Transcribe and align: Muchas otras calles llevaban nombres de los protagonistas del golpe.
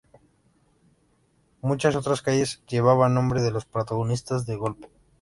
Muchas 1.61 1.95
otras 1.95 2.23
calles 2.23 2.63
llevaban 2.67 3.13
nombres 3.13 3.43
de 3.43 3.51
los 3.51 3.65
protagonistas 3.65 4.47
del 4.47 4.57
golpe. 4.57 4.89